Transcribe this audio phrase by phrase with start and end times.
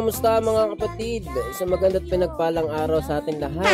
[0.00, 1.28] Kamusta mga kapatid?
[1.52, 3.68] Isang maganda't pinagpalang araw sa ating lahat.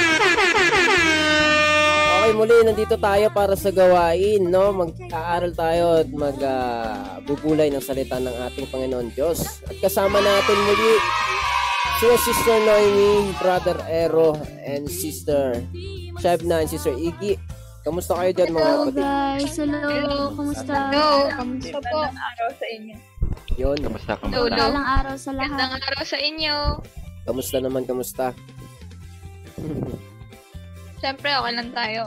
[2.18, 4.74] Okay, muli nandito tayo para sa gawain, no?
[4.74, 9.62] Mag-aaral tayo at magbubulay ng salita ng ating Panginoon Diyos.
[9.70, 10.98] At kasama natin muli
[12.02, 14.34] si Sister Noemi, Brother Ero,
[14.66, 15.62] and Sister
[16.18, 17.38] Shebna and Sister Iggy.
[17.86, 18.98] Kamusta kayo dyan mga Hello kapatid?
[18.98, 20.74] guys, hello, kamusta?
[20.90, 21.98] Hello, kamusta po?
[22.02, 23.15] araw sa inyo.
[23.56, 24.36] Yun, Kamusta, kamusta?
[24.36, 24.52] hello.
[24.52, 25.88] Magandang araw sa Magandang lahat.
[25.88, 26.56] araw sa inyo.
[27.24, 28.26] kamusta naman, kamusta?
[30.96, 32.02] Siyempre, okay lang tayo.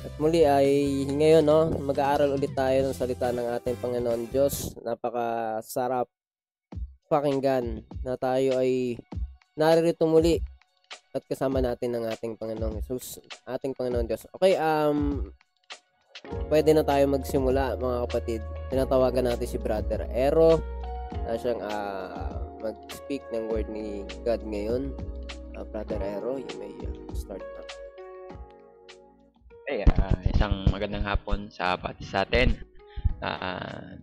[0.00, 0.68] At muli ay
[1.06, 4.74] ngayon no, mag-aaral ulit tayo ng salita ng ating Panginoon Diyos.
[4.80, 6.08] Napakasarap
[7.06, 8.96] pakinggan na tayo ay
[9.54, 10.40] naririto muli
[11.12, 14.24] at kasama natin ng ating Panginoong Jesus, ating Panginoon Diyos.
[14.32, 15.28] Okay, um
[16.50, 18.40] pwede na tayo magsimula mga kapatid.
[18.70, 20.60] Tinatawagan natin si Brother Ero
[21.26, 24.92] na siyang ah, mag-speak ng word ni God ngayon.
[25.56, 27.62] Ah, Brother Ero, you may ah, start na.
[29.70, 32.54] Hey, ah, isang magandang hapon sa pati sa atin.
[33.22, 33.96] Ah,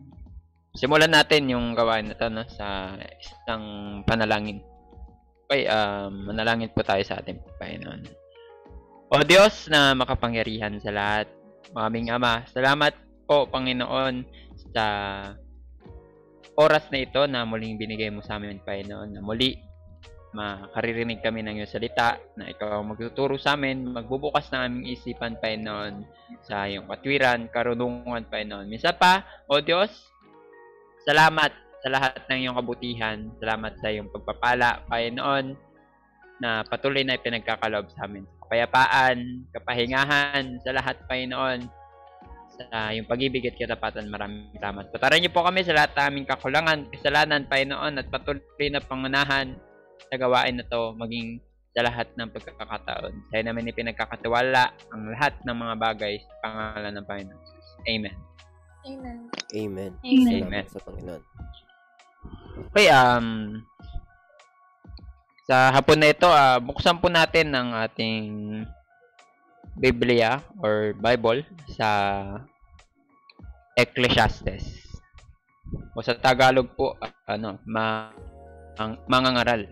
[0.78, 3.64] simulan natin yung gawain na to no, sa isang
[4.06, 4.62] panalangin.
[5.48, 8.04] Okay, um, manalangin po tayo sa ating Panginoon.
[9.08, 11.32] O Diyos na makapangyarihan sa lahat,
[11.76, 12.96] aming Ama, salamat
[13.28, 14.24] po Panginoon
[14.72, 14.86] sa
[16.58, 19.60] oras na ito na muling binigay mo sa amin, Panginoon, na muli
[20.38, 25.40] makaririnig kami ng iyong salita na ikaw ang magtuturo sa amin, magbubukas ng aming isipan,
[25.42, 26.06] Panginoon,
[26.46, 28.70] sa iyong katwiran, karunungan, Panginoon.
[28.70, 29.90] Minsan pa, O Diyos,
[31.08, 31.52] salamat
[31.82, 33.18] sa lahat ng iyong kabutihan.
[33.40, 35.56] Salamat sa iyong pagpapala, Panginoon,
[36.38, 38.37] na patuloy na ipinagkakalob sa amin.
[38.48, 41.68] Kapayapaan, kapahingahan sa lahat, Panginoon,
[42.58, 44.08] sa iyong pag-ibig at katapatan.
[44.08, 44.88] Maraming salamat.
[44.90, 49.52] Patarin niyo po kami sa lahat ng aming kakulangan, kasalanan, Panginoon, at patuloy na pangunahan
[50.08, 51.44] sa gawain na to maging
[51.76, 53.14] sa lahat ng pagkakataon.
[53.30, 57.42] Sa'yo namin ipinagkakatiwala ang lahat ng mga bagay sa pangalan ng Panginoon.
[57.86, 58.16] Amen.
[58.88, 59.18] Amen.
[59.54, 59.92] Amen.
[60.02, 60.42] Amen.
[60.42, 61.24] Salamat sa Panginoon.
[62.74, 63.28] Okay, um,
[65.48, 68.28] sa hapon na ito, ah, buksan po natin ang ating
[69.80, 71.88] Biblia or Bible sa
[73.80, 74.68] Ecclesiastes.
[75.96, 78.12] O sa Tagalog po, ah, ano, ma,
[78.76, 79.64] ang, mangangaral.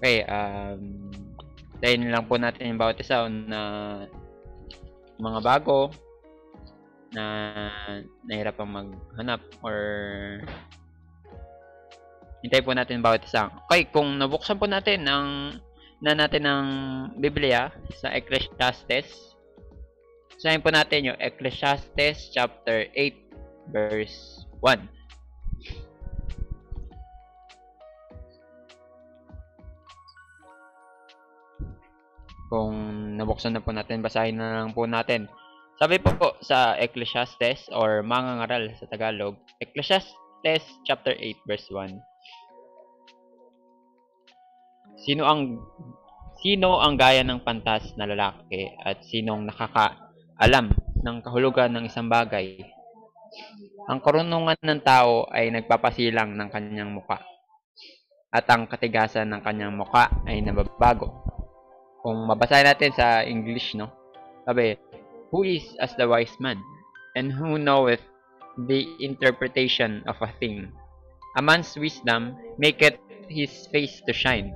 [0.00, 1.12] Okay, um,
[1.84, 3.60] dahil lang po natin yung bawat isa na
[5.20, 5.92] mga bago
[7.14, 7.24] na
[8.26, 9.78] nahirapang maghanap or
[12.42, 13.48] hintay po natin bawat isa.
[13.70, 15.56] Okay, kung nabuksan po natin ang
[16.02, 16.66] na natin ng
[17.16, 19.34] Biblia sa Ecclesiastes,
[20.44, 24.76] Sayin po natin yung Ecclesiastes chapter 8 verse 1.
[32.52, 32.76] Kung
[33.16, 35.32] nabuksan na po natin, basahin na lang po natin.
[35.74, 41.98] Sabi po po sa Ecclesiastes or mga ngaral sa Tagalog, Ecclesiastes chapter 8 verse 1.
[45.02, 45.58] Sino ang
[46.38, 50.70] sino ang gaya ng pantas na lalaki at sinong nakakaalam
[51.02, 52.54] ng kahulugan ng isang bagay?
[53.90, 57.18] Ang karunungan ng tao ay nagpapasilang ng kanyang muka
[58.30, 61.10] at ang katigasan ng kanyang muka ay nababago.
[61.98, 63.90] Kung mabasahin natin sa English, no?
[64.44, 64.76] Sabi,
[65.34, 66.62] Who is as the wise man?
[67.18, 68.06] And who knoweth
[68.54, 70.70] the interpretation of a thing?
[71.34, 74.54] A man's wisdom maketh his face to shine,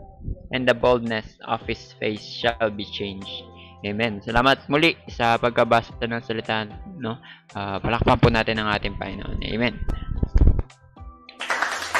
[0.54, 3.42] and the boldness of his face shall be changed.
[3.82, 4.22] Amen.
[4.22, 7.18] Salamat muli sa pagkabasa ng salita, no?
[7.58, 9.42] Ah, palakpan po natin ang ating Panginoon.
[9.50, 9.82] Amen.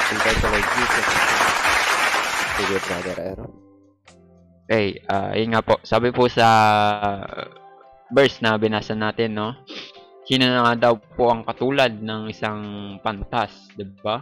[0.07, 1.05] Thank you, Lord Jesus.
[2.55, 3.47] Sige, Brother Ero.
[4.71, 5.83] Okay, ah yun nga po.
[5.83, 6.47] Sabi po sa
[8.09, 9.53] verse na binasa natin, no?
[10.25, 12.61] Sino na nga daw po ang katulad ng isang
[13.01, 14.21] pantas, 'di ba?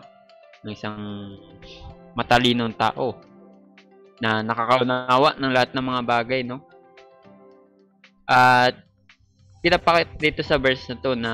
[0.63, 0.99] Ng isang
[2.15, 3.19] matalinong tao
[4.23, 6.63] na nakakaunawa ng lahat ng mga bagay, no?
[8.27, 8.75] At
[9.63, 11.33] pinapakit dito sa verse na to na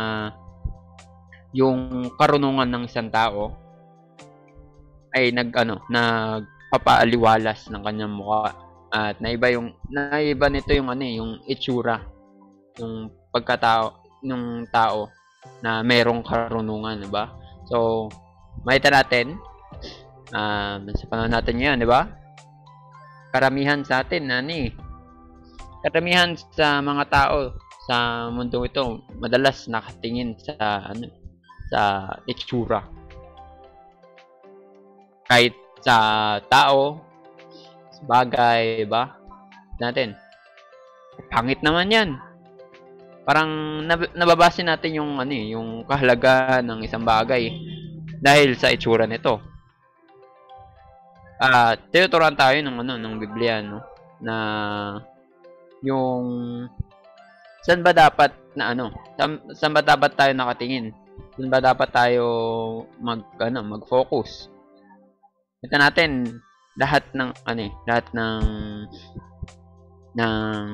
[1.53, 3.53] yung karunungan ng isang tao
[5.13, 8.57] ay nag ano, nagpapaaliwalas ng kanyang mukha
[8.93, 12.12] at naiba yung naiba nito yung ano eh, yung itsura
[12.79, 15.09] yung pagkatao ng tao
[15.59, 17.29] na merong karunungan, 'di ba?
[17.67, 18.07] So,
[18.63, 19.37] makita natin
[20.31, 22.01] um, sa panahon natin ngayon, 'di ba?
[23.33, 24.69] Karamihan sa atin na ni
[25.83, 31.11] karamihan sa mga tao sa mundo ito madalas nakatingin sa ano
[31.67, 32.85] sa itsura.
[35.27, 35.95] Kahit sa
[36.47, 37.01] tao,
[37.91, 39.17] sa bagay, ba?
[39.81, 40.15] Natin.
[41.33, 42.09] Pangit naman 'yan.
[43.23, 47.51] Parang nab- nababase natin yung ano eh, yung kahalaga ng isang bagay
[48.19, 49.39] dahil sa itsura nito.
[51.39, 53.83] Ah, uh, tinuturuan tayo ng ano ng Biblia no
[54.23, 54.35] na
[55.83, 56.23] yung
[57.67, 60.95] saan ba dapat na ano saan, saan ba dapat tayo nakatingin
[61.35, 62.25] saan ba dapat tayo
[63.03, 64.47] mag ano mag-focus
[65.59, 66.39] ito natin
[66.79, 68.43] lahat ng ano eh lahat ng
[70.15, 70.67] ng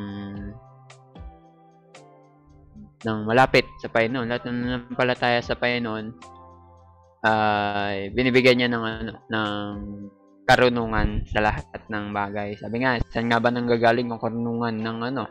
[3.06, 6.06] ng malapit sa Panginoon lahat ng nanampalataya sa Panginoon
[7.20, 9.52] ay uh, binibigyan niya ng ano ng
[10.50, 12.58] karunungan sa lahat ng bagay.
[12.58, 15.24] Sabi nga, saan nga ba nanggagaling yung karunungan ng ano,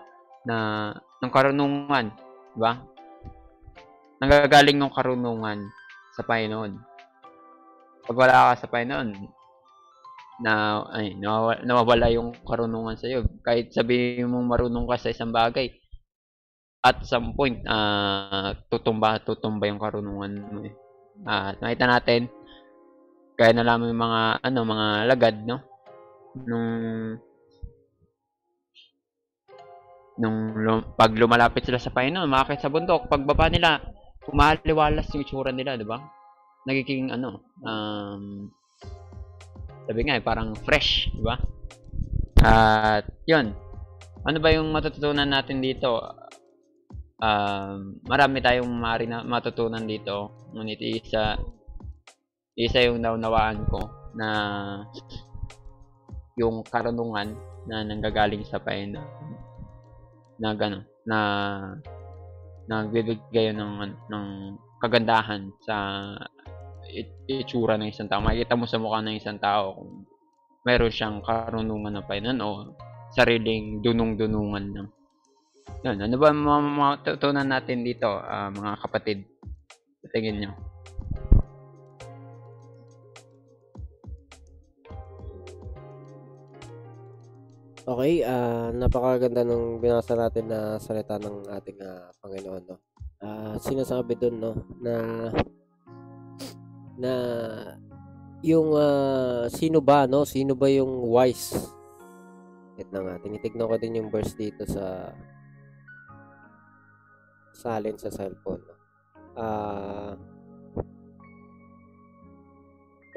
[0.46, 0.56] na,
[0.94, 2.14] ng karunungan,
[2.54, 2.78] di ba?
[4.22, 5.66] Nanggagaling yung karunungan
[6.14, 6.72] sa Panginoon.
[8.06, 9.08] Pag wala ka sa Panginoon,
[10.38, 13.26] na ay nawawala, nawawala yung karunungan sa iyo.
[13.42, 15.74] Kahit sabihin mo marunong ka sa isang bagay,
[16.84, 20.74] at some point uh, tutumba tutumba yung karunungan mo eh.
[21.26, 22.30] Uh, nakita natin
[23.34, 25.58] kaya na lamang yung mga ano mga lagad no
[26.46, 26.68] nung
[30.18, 33.78] nung lum, pag lumalapit sila sa Panginoon, makakit sa bundok, pagbaba nila,
[34.26, 36.02] kumaliwalas yung itsura nila, di ba?
[36.66, 38.50] Nagiging ano, um,
[39.86, 41.38] sabi nga, eh, parang fresh, di ba?
[42.42, 43.54] At, yun.
[44.26, 46.02] Ano ba yung matututunan natin dito?
[47.18, 50.48] Um, marami tayong mari na matutunan dito.
[50.54, 51.34] Ngunit isa,
[52.54, 53.80] isa yung naunawaan ko
[54.14, 54.28] na
[56.38, 57.34] yung karunungan
[57.66, 59.34] na nanggagaling sa Panginoon
[60.38, 61.18] na gano na
[62.70, 63.72] nagbibigay ng
[64.06, 64.26] ng
[64.78, 65.76] kagandahan sa
[67.26, 68.22] itsura ng isang tao.
[68.22, 70.06] Makikita mo sa mukha ng isang tao kung
[70.62, 72.78] meron siyang karunungan na Panginoon o
[73.10, 74.88] sariling dunong-dunungan lang.
[75.86, 79.22] Yan, ano ba mga matutunan natin dito, uh, mga kapatid?
[80.02, 80.52] Sa tingin nyo?
[87.88, 92.76] Okay, ah napakaganda ng binasa natin na salita ng ating ah, Panginoon, no.
[93.24, 94.52] Ah, sinasabi doon, no,
[94.84, 94.94] na
[97.00, 97.12] na
[98.44, 100.28] yung ah, sino ba, no?
[100.28, 101.56] Sino ba yung wise?
[102.76, 105.16] Wait na nga, tinitignan ko din yung verse dito sa
[107.58, 108.62] salin sa cellphone.
[109.34, 110.14] Ah,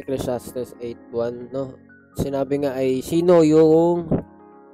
[0.01, 1.77] Ecclesiastes 8.1, no?
[2.17, 4.10] Sinabi nga ay, sino yung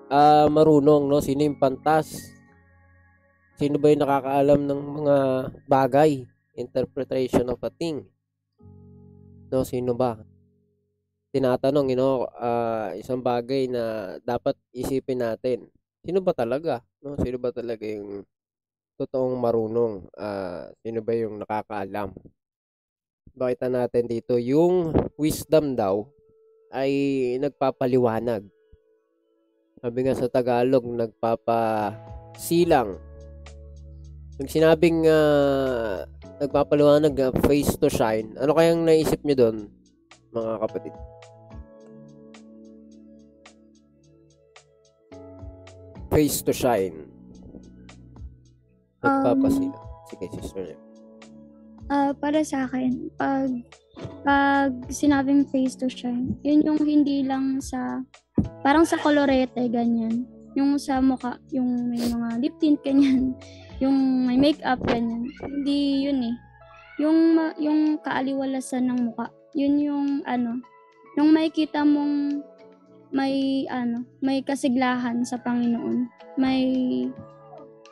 [0.08, 1.20] uh, marunong, no?
[1.20, 2.32] Sino yung pantas?
[3.60, 5.16] Sino ba yung nakakaalam ng mga
[5.68, 6.24] bagay?
[6.56, 8.08] Interpretation of a thing.
[9.52, 10.16] No, sino ba?
[11.36, 15.68] Tinatanong, you know, uh, isang bagay na dapat isipin natin.
[16.08, 16.82] Sino ba talaga?
[17.04, 18.24] No, sino ba talaga yung
[18.98, 20.10] totoong marunong?
[20.18, 22.10] Uh, sino ba yung nakakaalam?
[23.38, 26.10] Bakita natin dito, yung wisdom daw
[26.74, 28.50] ay nagpapaliwanag
[29.78, 32.98] sabi nga sa Tagalog, nagpapasilang.
[34.38, 36.02] Pag sinabing uh,
[36.42, 39.70] nagpapaliwanag uh, face to shine, ano kayang naisip nyo doon,
[40.34, 40.98] mga kapatid?
[46.10, 47.17] Face to shine.
[49.04, 49.76] Nagpapasilang.
[49.76, 50.66] Um, Sige, sister.
[51.88, 53.52] Uh, para sa akin, pag
[54.24, 58.04] pag sinabing face to shine, yun yung hindi lang sa
[58.62, 60.28] Parang sa kolorete, ganyan.
[60.54, 63.34] Yung sa mukha, yung may mga lip tint, ganyan.
[63.78, 65.30] Yung may makeup, ganyan.
[65.38, 66.36] Hindi yun eh.
[66.98, 69.30] Yung, yung kaaliwalasan ng mukha.
[69.54, 70.58] Yun yung ano,
[71.14, 72.42] yung makikita mong
[73.14, 76.10] may ano, may kasiglahan sa Panginoon.
[76.42, 76.66] May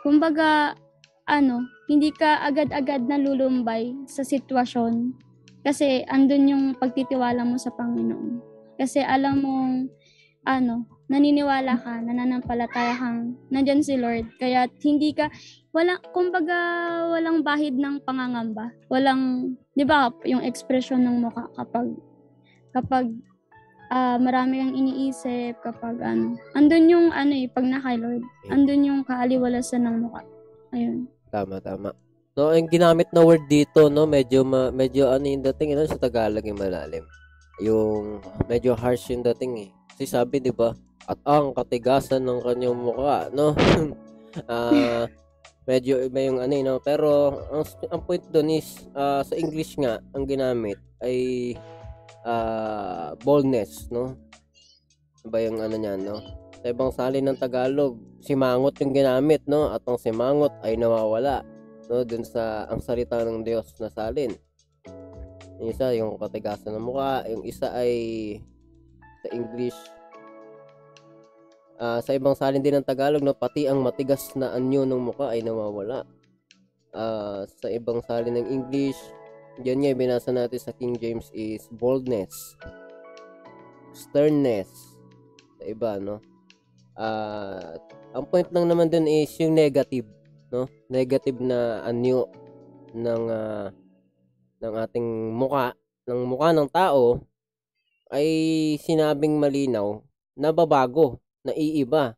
[0.01, 0.73] kumbaga
[1.25, 5.13] ano, hindi ka agad-agad nalulumbay sa sitwasyon
[5.65, 8.37] kasi andun yung pagtitiwala mo sa Panginoon.
[8.77, 9.73] Kasi alam mong
[10.45, 14.29] ano, naniniwala ka, nananampalataya kang nandyan si Lord.
[14.37, 15.29] Kaya hindi ka,
[15.73, 16.57] wala, kumbaga,
[17.09, 18.69] walang bahid ng pangangamba.
[18.89, 21.97] Walang, di ba, yung expression ng mukha kapag,
[22.73, 23.09] kapag
[23.89, 28.21] uh, marami kang iniisip, kapag ano, andun yung ano eh, pag na kay Lord,
[28.53, 30.21] andun yung kaaliwalasan ng mukha.
[30.73, 31.09] Ayun.
[31.35, 31.91] Tama, tama.
[32.39, 35.99] No, ang ginamit na word dito, no, medyo ma, medyo ano yung dating, ano, sa
[35.99, 37.03] Tagalog yung malalim.
[37.59, 40.75] Yung medyo harsh yung dating eh kasi sabi, 'di ba?
[41.07, 43.55] At ang katigasan ng kanyang mukha, no?
[44.51, 45.07] uh,
[45.69, 46.83] medyo iba yung ano, eh, no?
[46.83, 51.55] Pero ang, ang point doon is ah, sa English nga ang ginamit ay
[52.27, 54.19] ah, boldness, no?
[55.23, 56.19] Iba yung ano niyan, no?
[56.65, 57.93] Sa ibang salin ng Tagalog,
[58.25, 59.69] simangot yung ginamit, no?
[59.69, 61.45] At ang simangot ay nawawala,
[61.93, 62.01] no?
[62.01, 64.33] Dun sa ang salita ng Diyos na salin.
[65.61, 67.21] Yung isa, yung katigasan ng mukha.
[67.29, 67.93] Yung isa ay
[69.21, 69.77] sa English.
[71.77, 75.37] Ah, sa ibang salin din ng Tagalog, no, pati ang matigas na anyo ng mukha
[75.37, 76.01] ay nawawala.
[76.97, 78.97] Ah, sa ibang salin ng English,
[79.61, 82.57] yan nga, binasa natin sa King James is boldness,
[83.93, 84.97] sternness,
[85.61, 86.25] sa iba, no?
[86.95, 87.75] Ah,
[88.15, 90.07] ang point lang naman dun is yung negative,
[90.47, 90.71] no?
[90.87, 92.31] Negative na anyo
[92.95, 93.67] ng ah,
[94.63, 95.75] ng ating muka,
[96.07, 97.19] ng mukha ng tao
[98.15, 98.27] ay
[98.79, 99.99] sinabing malinaw
[100.39, 102.15] na babago, na iiba.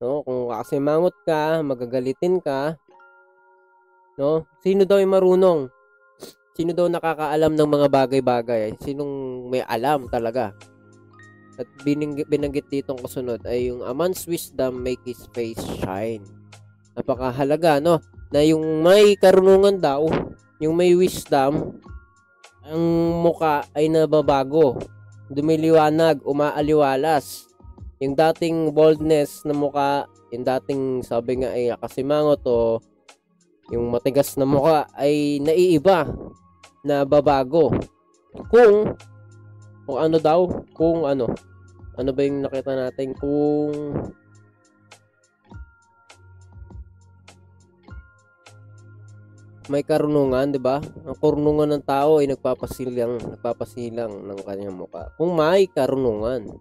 [0.00, 2.78] No, kung kasimangot ka, magagalitin ka,
[4.16, 4.46] no?
[4.62, 5.60] Sino daw yung marunong?
[6.54, 8.76] Sino daw nakakaalam ng mga bagay-bagay?
[8.80, 10.54] Sinong may alam talaga?
[11.60, 16.24] At bining, binanggit dito ang kasunod ay yung a man's wisdom make his face shine.
[16.96, 18.00] Napakahalaga, no?
[18.32, 20.08] Na yung may karunungan daw,
[20.56, 21.76] yung may wisdom,
[22.64, 22.84] ang
[23.20, 24.80] muka ay nababago.
[25.28, 27.44] Dumiliwanag, umaaliwalas.
[28.00, 32.80] Yung dating boldness na muka, yung dating sabi nga ay kasimangot o
[33.68, 36.08] yung matigas na muka ay naiiba
[36.80, 37.68] na babago.
[38.48, 38.96] Kung
[39.90, 41.26] kung ano daw, kung ano,
[42.00, 43.92] ano ba yung nakita natin kung
[49.70, 50.82] may karunungan, 'di ba?
[50.82, 55.14] Ang karunungan ng tao ay nagpapasilang, nagpapasilang ng kanyang mukha.
[55.14, 56.58] Kung may karunungan.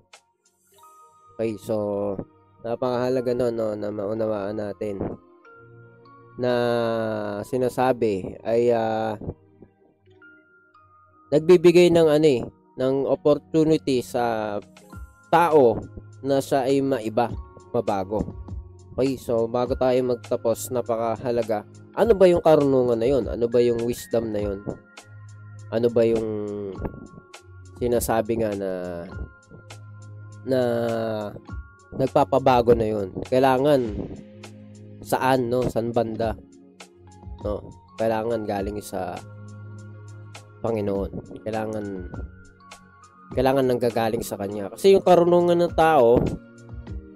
[1.33, 2.13] Okay, so
[2.61, 4.99] napakahalaga no, no na maunawaan natin
[6.35, 6.53] na
[7.47, 9.15] sinasabi ay ah,
[11.31, 12.43] nagbibigay ng ano eh,
[12.77, 14.59] ng opportunity sa
[15.29, 15.77] tao
[16.25, 17.31] na siya ay maiba,
[17.71, 18.25] mabago.
[18.99, 21.63] Okay, so bago tayo magtapos, napakahalaga.
[21.95, 23.25] Ano ba yung karunungan na yun?
[23.31, 24.59] Ano ba yung wisdom na yun?
[25.71, 26.27] Ano ba yung
[27.79, 28.71] sinasabi nga na
[30.43, 30.61] na
[31.95, 33.15] nagpapabago na yun?
[33.31, 33.81] Kailangan
[34.99, 35.63] saan, no?
[35.63, 36.35] Saan banda?
[37.47, 37.71] No?
[37.95, 39.15] Kailangan galing sa
[40.59, 41.39] Panginoon.
[41.47, 41.85] Kailangan
[43.33, 44.73] kailangan nanggagaling sa kanya.
[44.73, 46.17] Kasi yung karunungan ng tao,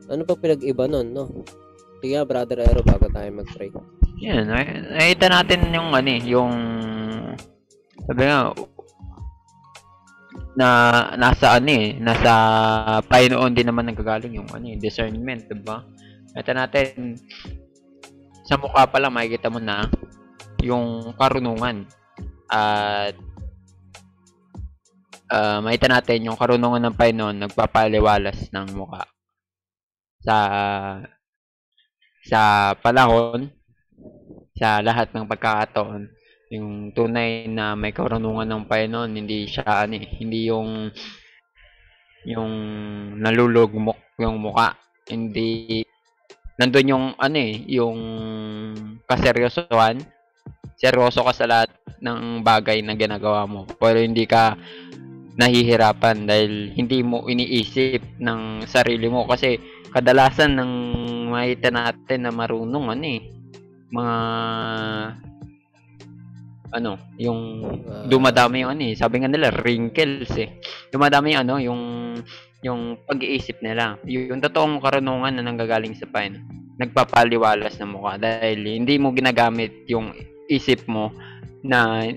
[0.10, 1.26] ano pa pinag-iba nun, no?
[2.04, 3.72] Sige Brother Aero, bago tayo mag-pray.
[4.20, 6.54] Yan, nak- nakita natin yung ano eh, yung
[8.04, 8.52] sabi nga
[10.54, 10.68] na
[11.18, 12.34] nasa ano eh, nasa
[13.10, 15.82] Panginoon din naman nagagaling yung ano eh, discernment, 'di ba?
[16.36, 17.18] Nakita natin
[18.44, 19.88] sa mukha pa lang makikita mo na
[20.62, 21.88] yung karunungan
[22.52, 23.16] at
[25.34, 29.10] ah makita natin yung karunungan ng Panginoon nagpapaliwalas ng mukha.
[30.22, 30.38] Sa
[32.24, 32.42] sa
[32.78, 33.50] panahon
[34.54, 36.08] sa lahat ng pagkakataon
[36.54, 40.94] yung tunay na may karunungan ng Panginoon hindi siya ano eh, hindi yung
[42.30, 42.54] yung
[43.18, 44.78] nalulugmok yung muka
[45.10, 45.82] hindi
[46.62, 48.00] nandun yung ano eh yung
[49.10, 50.00] kaseryosohan.
[50.78, 51.70] Seryoso ka sa lahat
[52.04, 53.64] ng bagay na ginagawa mo.
[53.80, 54.58] Pero hindi ka
[55.38, 59.26] nahihirapan dahil hindi mo iniisip ng sarili mo.
[59.26, 59.58] Kasi
[59.94, 60.72] kadalasan ng
[61.34, 63.22] makita natin na marunong ano eh
[63.94, 64.18] mga
[66.74, 67.42] ano yung
[67.86, 70.58] Ah, dumadami yung ano eh sabi nga nila wrinkles eh.
[70.90, 71.82] Dumadami yung ano yung
[72.64, 74.00] yung pag-iisip nila.
[74.08, 76.42] Yung, totoong karunungan na nanggagaling sa pain
[76.82, 80.10] nagpapaliwalas ng mukha dahil hindi mo ginagamit yung
[80.50, 81.14] isip mo
[81.62, 82.10] na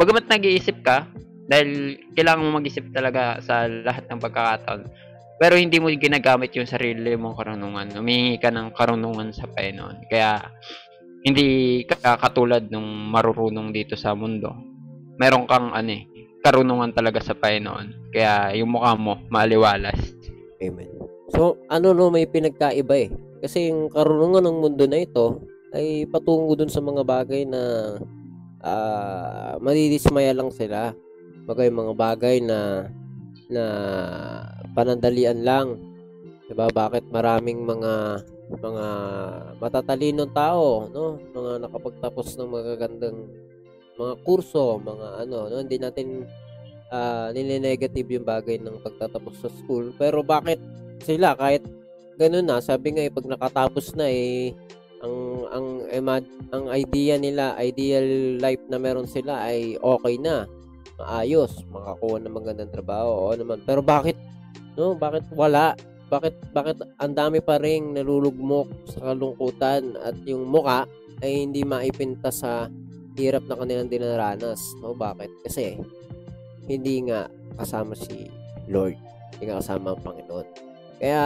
[0.00, 1.04] bagamat nag-iisip ka
[1.50, 4.82] dahil kailangan mo mag-isip talaga sa lahat ng pagkakataon
[5.42, 10.38] pero hindi mo ginagamit yung sarili mong karunungan humingi ka ng karunungan sa Panginoon kaya
[11.20, 14.56] hindi ka katulad nung marurunong dito sa mundo.
[15.20, 16.08] Meron kang ano eh,
[16.40, 18.12] karunungan talaga sa Panginoon.
[18.12, 20.16] Kaya yung mukha mo, maliwalas.
[20.64, 20.88] Amen.
[21.36, 23.08] So, ano no, may pinagkaiba eh.
[23.44, 25.44] Kasi yung karunungan ng mundo na ito
[25.76, 27.94] ay patungo dun sa mga bagay na
[28.60, 30.96] ah madidismaya lang sila.
[31.50, 32.86] Bagay mga bagay na
[33.50, 33.64] na
[34.70, 35.74] panandalian lang.
[36.46, 36.70] 'Di ba?
[36.70, 38.22] Bakit maraming mga
[38.54, 38.86] mga
[39.58, 41.18] matatalinong tao, no?
[41.34, 43.18] Mga nakapagtapos ng magagandang
[43.98, 45.58] mga kurso, mga ano, no?
[45.58, 46.26] Hindi natin
[46.90, 49.90] ah nile-negative yung bagay ng pagtatapos sa school.
[49.98, 50.58] Pero bakit
[51.02, 51.62] sila kahit
[52.18, 54.52] ganun na, sabi nga eh, pag nakatapos na eh,
[55.00, 60.44] ang ang ima- ang idea nila, ideal life na meron sila ay okay na.
[61.00, 63.64] Maayos, makakuha ng magandang trabaho, oo naman.
[63.64, 64.20] Pero bakit
[64.76, 64.92] no?
[64.92, 65.72] Bakit wala?
[66.12, 70.84] Bakit bakit ang dami pa ring nalulugmok sa kalungkutan at yung muka
[71.24, 72.68] ay hindi maipinta sa
[73.16, 74.60] hirap na kanilang dinaranas.
[74.80, 75.28] No, bakit?
[75.44, 75.80] Kasi
[76.68, 78.28] hindi nga kasama si
[78.68, 78.96] Lord.
[79.36, 80.46] Hindi nga kasama ang Panginoon.
[81.00, 81.22] Kaya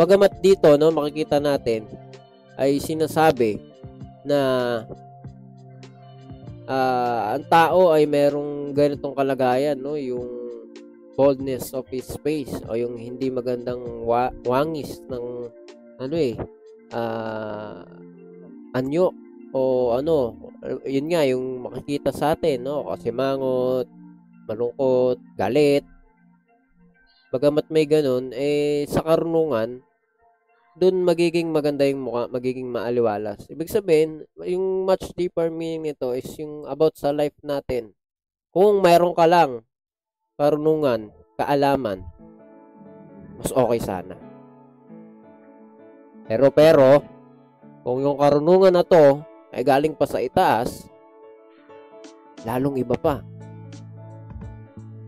[0.00, 1.84] bagamat dito no makikita natin
[2.56, 3.60] ay sinasabi
[4.24, 4.38] na
[6.68, 9.96] ah, ang tao ay merong ganitong kalagayan no?
[9.96, 10.28] Yung
[11.18, 15.50] boldness of his face o yung hindi magandang wa- wangis ng
[15.98, 16.36] ano eh
[16.92, 17.82] ah,
[18.76, 19.10] anyo
[19.56, 20.36] o ano.
[20.84, 22.86] Yun nga yung makikita sa atin no?
[22.92, 23.88] Kasi mangot
[24.44, 25.82] malungkot galit.
[27.28, 29.84] Bagamat may ganun eh sa karunungan
[30.78, 33.50] dun magiging maganda yung mukha, magiging maaliwalas.
[33.50, 37.98] Ibig sabihin, yung much deeper meaning nito is yung about sa life natin.
[38.54, 39.66] Kung mayroon ka lang
[40.38, 42.06] karunungan, kaalaman,
[43.42, 44.14] mas okay sana.
[46.30, 47.02] Pero pero,
[47.82, 49.18] kung yung karunungan na to
[49.50, 50.86] ay galing pa sa itaas,
[52.46, 53.26] lalong iba pa.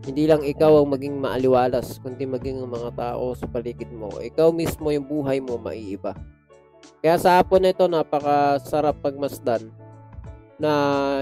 [0.01, 4.09] Hindi lang ikaw ang maging maaliwalas, kundi maging ang mga tao sa paligid mo.
[4.17, 6.17] Ikaw mismo yung buhay mo maiiba.
[7.05, 9.69] Kaya sa hapon na ito, napakasarap pagmasdan
[10.57, 10.71] na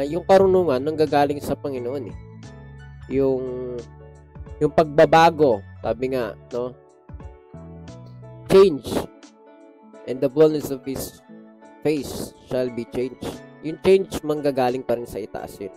[0.08, 2.18] yung karunungan nanggagaling sa Panginoon eh.
[3.12, 3.76] Yung
[4.60, 6.76] yung pagbabago, sabi nga, no?
[8.52, 9.08] Change
[10.08, 11.24] and the boldness of his
[11.84, 13.24] face shall be changed.
[13.63, 15.72] Yung change manggagaling pa rin sa itaas yun.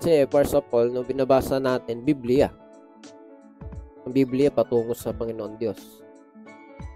[0.00, 2.48] Kasi first of all, no, binabasa natin, Biblia.
[4.08, 5.76] Ang Biblia patungo sa Panginoon Diyos.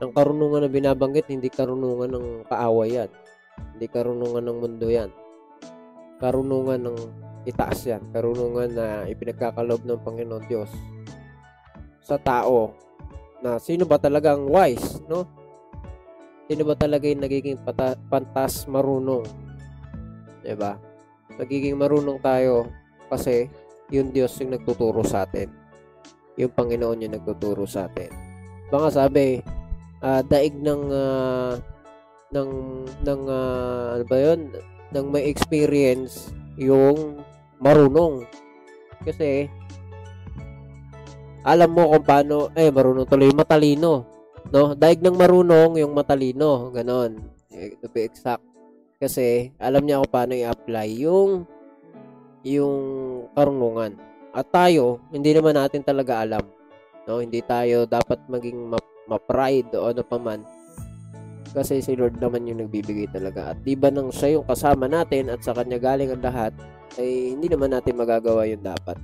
[0.01, 3.13] Ang karunungan na binabanggit, hindi karunungan ng kaaway yan.
[3.77, 5.13] Hindi karunungan ng mundo yan.
[6.17, 6.99] Karunungan ng
[7.45, 8.01] itaas yan.
[8.09, 10.73] Karunungan na ipinagkakalob ng Panginoon Diyos
[12.01, 12.73] sa tao
[13.45, 15.29] na sino ba talagang wise, no?
[16.49, 19.29] Sino ba talaga yung nagiging pata- pantas marunong?
[20.41, 20.81] 'Di ba?
[21.37, 22.84] Nagiging marunong tayo
[23.15, 23.49] kasi
[23.95, 25.51] yung Diyos yung nagtuturo sa atin.
[26.35, 28.11] Yung Panginoon yung nagtuturo sa atin.
[28.69, 29.39] Baka sabi,
[30.03, 31.55] ah, daig ng ah,
[32.35, 32.51] ng
[33.07, 34.51] ng ah, ano ba 'yun?
[34.95, 37.19] ng may experience yung
[37.59, 38.23] marunong.
[39.03, 39.51] Kasi
[41.45, 44.07] alam mo kung paano eh marunong tuloy matalino,
[44.55, 44.73] no?
[44.79, 47.19] Daig ng marunong yung matalino, ganon.
[47.51, 48.41] Eh, To be exact.
[49.03, 51.45] Kasi alam niya kung paano i-apply yung
[52.45, 52.77] yung
[53.33, 53.97] karunungan.
[54.35, 56.45] At tayo, hindi naman natin talaga alam.
[57.09, 60.45] No, hindi tayo dapat maging ma- ma-pride o ano pa man.
[61.55, 63.55] Kasi si Lord naman yung nagbibigay talaga.
[63.55, 66.53] At di ba nang siya yung kasama natin at sa kanya galing ang lahat,
[66.99, 68.99] ay hindi naman natin magagawa yung dapat.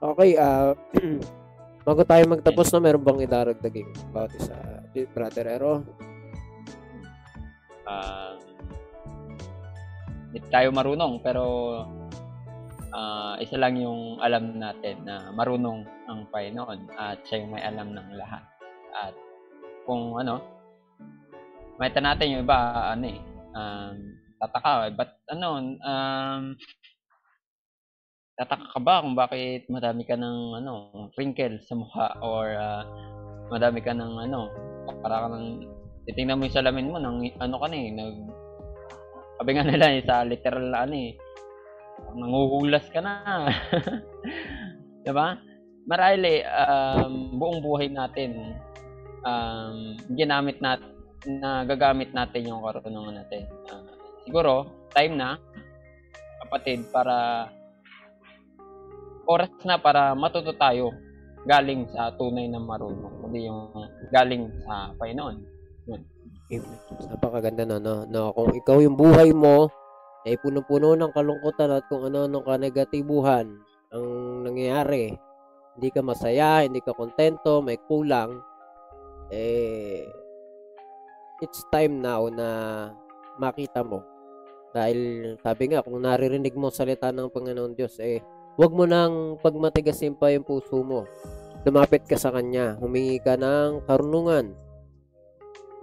[0.00, 0.72] Okay, ah
[1.86, 4.56] bago tayo magtapos na, meron bang idaragdaging about sa
[5.14, 5.86] Brother Ero?
[7.86, 8.34] um,
[10.28, 11.42] hindi tayo marunong pero
[12.92, 17.94] ah, isa lang yung alam natin na marunong ang Panginoon at siya yung may alam
[17.94, 18.44] ng lahat.
[18.94, 19.14] At
[19.86, 20.42] kung ano,
[21.76, 22.58] may natin yung iba,
[22.92, 23.20] ano eh,
[23.56, 23.96] um,
[24.40, 25.48] tataka, but ano,
[25.80, 26.44] um,
[28.36, 30.72] tataka ka ba kung bakit madami ka ng ano,
[31.16, 32.84] wrinkles sa mukha or ah,
[33.48, 34.50] madami ka ng ano,
[35.02, 35.46] para ka ng
[36.06, 38.16] titingnan mo yung salamin mo ng ano ka na eh, nag
[39.36, 41.12] sabi nga nila eh, sa literal na ano eh,
[42.16, 43.48] nanguhulas ka na.
[45.04, 45.38] 'Di ba?
[45.86, 48.58] Marahil eh, um, buong buhay natin
[49.22, 53.46] um, ginamit natin na gagamit natin yung karunungan natin.
[53.70, 53.82] Ah,
[54.22, 55.38] siguro, time na,
[56.46, 57.50] kapatid, para
[59.26, 60.94] oras na para matuto tayo
[61.46, 63.70] galing sa tunay na marunong, kundi yung
[64.14, 65.36] galing sa Panginoon.
[65.86, 66.02] Amen.
[67.10, 68.30] Napakaganda no, no, no.
[68.34, 69.66] Kung ikaw yung buhay mo
[70.26, 73.46] ay puno-puno ng kalungkutan at kung ano-ano ka negatibuhan
[73.94, 74.06] ang
[74.42, 75.14] nangyayari,
[75.78, 78.42] hindi ka masaya, hindi ka kontento, may kulang,
[79.30, 80.02] eh,
[81.38, 82.48] it's time now na
[83.38, 84.02] makita mo.
[84.74, 88.18] Dahil sabi nga, kung naririnig mo salita ng Panginoon Diyos, eh,
[88.58, 91.06] huwag mo nang pagmatigasin pa yung puso mo.
[91.62, 94.52] Lumapit ka sa Kanya, humingi ka ng karunungan,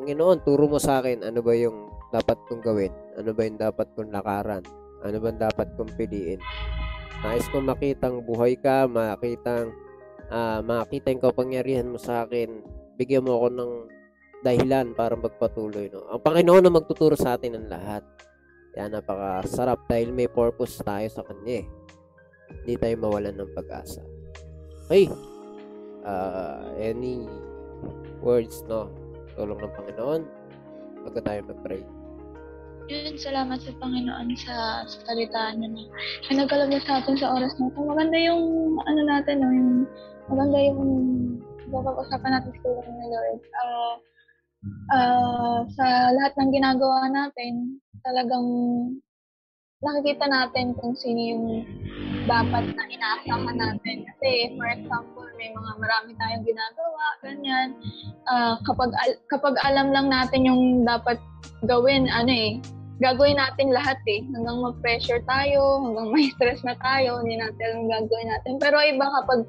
[0.03, 3.02] Panginoon, turo mo sa akin ano ba yung dapat kong gawin?
[3.13, 4.63] Ano ba yung dapat kong lakaran?
[5.03, 6.41] Ano ba dapat kong piliin?
[7.23, 9.71] Nais kong makitang buhay ka, makitang
[10.33, 12.63] ah makita yung kapangyarihan mo sa akin.
[12.97, 13.71] Bigyan mo ako ng
[14.43, 15.87] dahilan para magpatuloy.
[15.93, 16.03] No?
[16.11, 18.03] Ang Panginoon na magtuturo sa atin ng lahat.
[18.73, 21.61] Kaya napakasarap dahil may purpose tayo sa Kanya.
[21.61, 21.65] eh.
[22.63, 24.01] Hindi tayo mawalan ng pag-asa.
[24.89, 25.07] Okay.
[26.03, 27.23] Uh, any
[28.19, 28.91] words, no?
[29.37, 30.21] Tulong ng Panginoon.
[31.07, 32.02] Bago tayo mag-pray.
[32.91, 37.79] Yun, salamat sa Panginoon sa salita niya na na sa atin sa oras na ito.
[37.79, 38.43] Maganda yung,
[38.83, 39.71] ano natin, no, yung,
[40.27, 40.83] maganda yung
[41.71, 42.67] pag-usapan natin sa
[43.07, 43.41] Lord.
[43.55, 43.95] Ah,
[44.91, 48.47] ah, sa lahat ng ginagawa natin, talagang
[49.79, 51.45] nakikita natin kung sino yung
[52.27, 54.03] dapat na inaasahan natin.
[54.11, 57.79] Kasi, for example, may mga marami tayong ginagawa, ganyan.
[58.27, 61.15] Ah, kapag, al- kapag alam lang natin yung dapat
[61.65, 62.59] gawin, ano eh,
[63.01, 64.21] gagawin natin lahat eh.
[64.31, 68.53] Hanggang ma-pressure tayo, hanggang may stress na tayo, hindi natin alam gagawin natin.
[68.61, 69.39] Pero iba kapag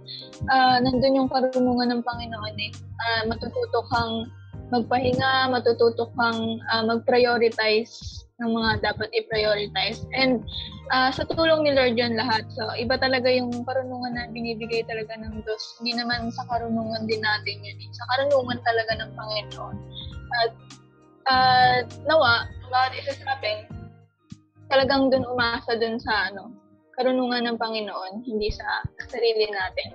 [0.48, 2.72] ah, nandun yung karunungan ng Panginoon eh,
[3.04, 4.26] ah, matututo kang
[4.72, 10.02] magpahinga, matututo kang ah, mag-prioritize ng mga dapat i-prioritize.
[10.16, 10.42] And
[10.90, 12.48] ah, sa tulong ni Lord yun lahat.
[12.50, 15.62] So, iba talaga yung karunungan na binibigay talaga ng Diyos.
[15.78, 17.78] Hindi naman sa karunungan din natin yun.
[17.78, 17.90] eh.
[17.92, 19.76] Sa karunungan talaga ng Panginoon.
[20.42, 20.50] At
[21.28, 23.68] at nawa, bawat isa sa atin,
[24.68, 26.52] talagang dun umasa dun sa ano,
[26.98, 29.88] karunungan ng Panginoon, hindi sa sarili natin.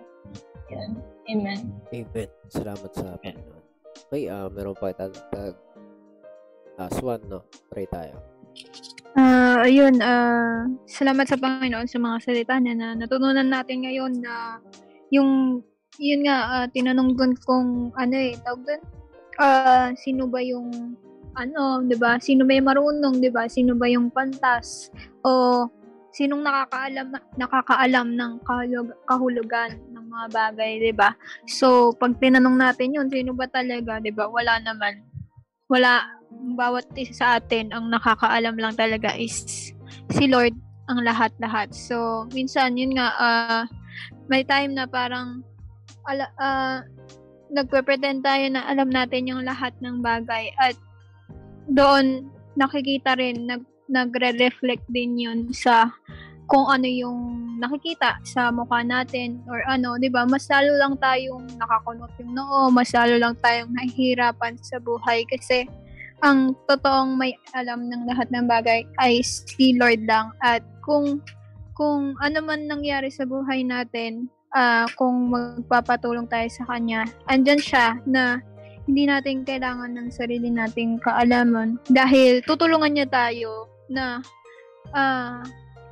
[0.70, 0.92] Yan.
[1.30, 1.60] Amen.
[1.94, 2.30] Amen.
[2.50, 3.64] Salamat sa Panginoon.
[4.10, 5.54] Okay, ah meron pa tag tag
[6.80, 7.46] last one, no?
[7.70, 8.18] Pray tayo.
[9.18, 14.64] Ah, ayun, ah, salamat sa Panginoon sa mga salita niya na natutunan natin ngayon na
[15.14, 15.62] yung
[16.00, 18.82] yun nga ah, tinanong dun kung ano eh, tawag dun,
[19.42, 20.96] ah, sino ba yung
[21.40, 22.20] ano, 'di ba?
[22.20, 23.48] Sino yung marunong, 'di ba?
[23.48, 24.92] Sino ba yung pantas
[25.24, 25.66] o
[26.12, 31.16] sinong nakakaalam nakakaalam ng kahulug, kahulugan ng mga bagay, 'di ba?
[31.48, 34.28] So, pag tinanong natin 'yun, sino ba talaga, 'di ba?
[34.28, 35.00] Wala naman.
[35.72, 39.74] Wala bawat isa sa atin ang nakakaalam lang talaga is
[40.14, 40.54] si Lord
[40.90, 41.74] ang lahat-lahat.
[41.74, 43.64] So, minsan yun nga ah,
[44.30, 45.46] may time na parang
[46.10, 46.82] ala, ah,
[47.50, 50.78] nagpe-pretend tayo na alam natin yung lahat ng bagay at
[51.70, 52.28] doon
[52.58, 55.90] nakikita rin nag nagre-reflect din yun sa
[56.50, 57.20] kung ano yung
[57.62, 60.26] nakikita sa mukha natin or ano, 'di ba?
[60.26, 65.70] Mas lalo lang tayong nakakunot yung noo, mas lalo lang tayong nahihirapan sa buhay kasi
[66.26, 71.22] ang totoong may alam ng lahat ng bagay ay si Lord lang at kung
[71.78, 77.96] kung ano man nangyari sa buhay natin, ah kung magpapatulong tayo sa kanya, andyan siya
[78.04, 78.44] na
[78.90, 84.18] hindi natin kailangan ng sarili nating kaalaman dahil tutulungan niya tayo na
[84.98, 85.46] ah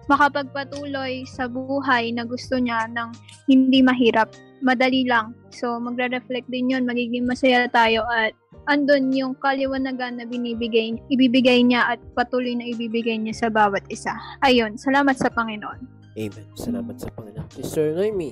[0.07, 3.11] makapagpatuloy sa buhay na gusto niya ng
[3.51, 4.31] hindi mahirap,
[4.63, 5.35] madali lang.
[5.51, 8.31] So, magre-reflect din yun, magiging masaya tayo at
[8.71, 14.15] andun yung kaliwanagan na binibigay, ibibigay niya at patuloy na ibibigay niya sa bawat isa.
[14.47, 15.79] Ayun, salamat sa Panginoon.
[16.17, 16.47] Amen.
[16.55, 17.47] Salamat sa Panginoon.
[17.53, 18.31] Sister Noemi.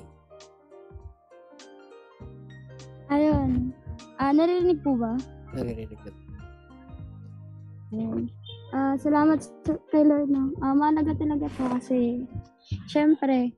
[3.06, 3.70] Ayun.
[4.16, 5.16] Ah, narinig po ba?
[5.52, 6.12] Naririnig na.
[7.94, 8.26] Ayun.
[8.74, 10.50] Ah, salamat sa, kay Lord, no?
[10.58, 12.00] Ah, mahalaga talaga to kasi,
[12.90, 13.54] syempre,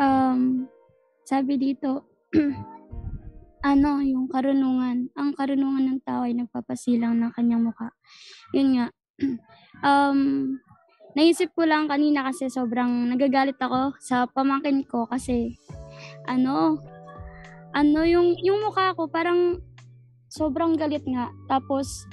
[0.00, 0.64] um,
[1.28, 2.08] sabi dito,
[3.70, 5.12] ano, yung karunungan.
[5.12, 7.92] Ang karunungan ng tao ay nagpapasilang ng kanyang mukha.
[8.56, 8.86] Yun nga.
[9.90, 10.20] um,
[11.12, 15.52] naisip ko lang kanina kasi sobrang nagagalit ako sa pamangkin ko kasi,
[16.24, 16.80] ano,
[17.76, 19.60] ano, yung, yung mukha ko parang
[20.36, 21.32] sobrang galit nga.
[21.48, 22.04] Tapos,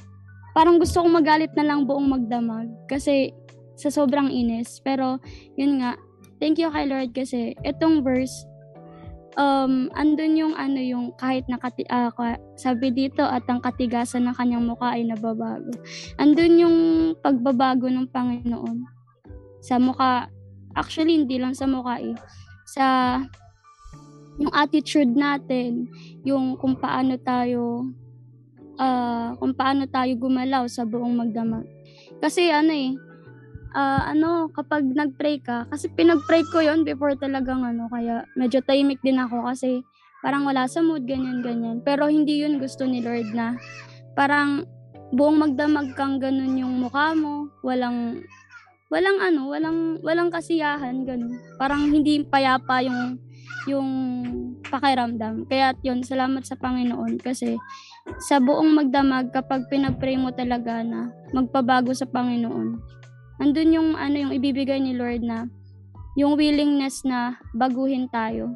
[0.55, 3.35] parang gusto kong magalit na lang buong magdamag kasi
[3.75, 4.79] sa sobrang inis.
[4.79, 5.19] Pero,
[5.59, 5.99] yun nga,
[6.39, 8.47] thank you kay Lord kasi itong verse,
[9.35, 14.65] um, andun yung ano yung kahit nakati, ka- sabi dito at ang katigasan ng kanyang
[14.65, 15.73] mukha ay nababago.
[16.21, 16.77] Andun yung
[17.19, 18.85] pagbabago ng Panginoon
[19.59, 20.29] sa mukha.
[20.73, 22.17] Actually, hindi lang sa mukha eh.
[22.65, 22.85] Sa
[24.41, 25.85] yung attitude natin,
[26.25, 27.85] yung kung paano tayo
[28.81, 31.65] ah kung paano tayo gumalaw sa buong magdamag.
[32.23, 32.95] Kasi ano eh,
[33.73, 39.01] ah, ano, kapag nag-pray ka, kasi pinag-pray ko yon before talagang ano, kaya medyo tahimik
[39.01, 39.81] din ako kasi
[40.23, 41.83] parang wala sa mood, ganyan, ganyan.
[41.83, 43.59] Pero hindi yun gusto ni Lord na
[44.15, 44.63] parang
[45.11, 48.23] buong magdamag kang ganun yung mukha mo, walang,
[48.87, 51.37] walang ano, walang, walang kasiyahan, ganun.
[51.59, 53.19] Parang hindi payapa yung,
[53.67, 53.89] yung
[54.69, 55.45] pakiramdam.
[55.45, 57.59] Kaya yun, salamat sa Panginoon kasi
[58.23, 62.79] sa buong magdamag kapag pinag-pray mo talaga na magpabago sa Panginoon.
[63.41, 65.47] Andun yung ano yung ibibigay ni Lord na
[66.13, 68.53] yung willingness na baguhin tayo.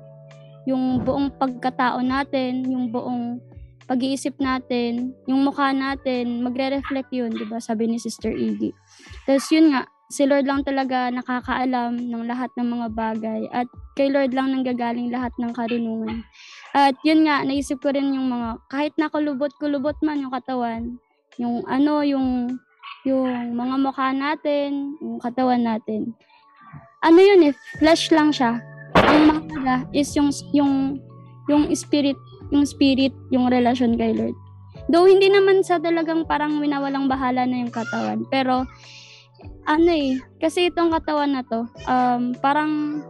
[0.70, 3.42] Yung buong pagkatao natin, yung buong
[3.88, 7.58] pag-iisip natin, yung mukha natin, magre-reflect yun, di ba?
[7.64, 8.76] Sabi ni Sister Iggy.
[9.24, 14.12] Tapos yun nga, si Lord lang talaga nakakaalam ng lahat ng mga bagay at kay
[14.12, 16.24] Lord lang nanggagaling lahat ng karunungan.
[16.76, 20.84] At yun nga, naisip ko rin yung mga, kahit nakulubot-kulubot man yung katawan,
[21.40, 22.60] yung ano, yung,
[23.08, 26.12] yung mga mukha natin, yung katawan natin.
[27.06, 28.60] Ano yun eh, flesh lang siya.
[28.98, 31.00] Ang mahalaga is yung, yung,
[31.48, 32.18] yung spirit,
[32.52, 34.36] yung spirit, yung relasyon kay Lord.
[34.88, 38.64] Though hindi naman sa talagang parang winawalang bahala na yung katawan, pero
[39.68, 43.04] ano eh, kasi itong katawan na to, um, parang,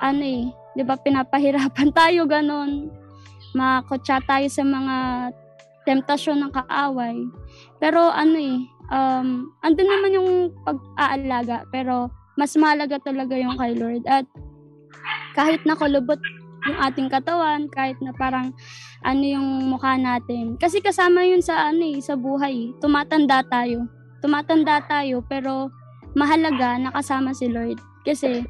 [0.00, 2.88] ano eh, di ba, pinapahirapan tayo ganon,
[3.52, 4.96] makotsa tayo sa mga
[5.84, 7.16] temptasyon ng kaaway.
[7.82, 8.58] Pero ano eh,
[8.88, 10.30] um, andun naman yung
[10.62, 12.08] pag-aalaga, pero
[12.38, 14.04] mas mahalaga talaga yung kay Lord.
[14.06, 14.24] At
[15.34, 16.20] kahit nakulubot
[16.70, 18.54] yung ating katawan, kahit na parang
[19.02, 20.54] ano yung mukha natin.
[20.56, 22.70] Kasi kasama yun sa ano eh, sa buhay.
[22.78, 23.90] Tumatanda tayo
[24.22, 25.68] tumatanda tayo pero
[26.14, 27.82] mahalaga nakasama si Lord.
[28.06, 28.46] Kasi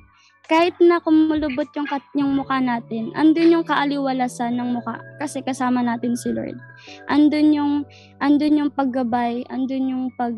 [0.51, 5.81] kahit na kumulubot yung, kat, yung mukha natin, andun yung kaaliwalasan ng mukha kasi kasama
[5.83, 6.59] natin si Lord.
[7.07, 7.73] Andun yung,
[8.19, 10.35] andun yung paggabay, andun yung pag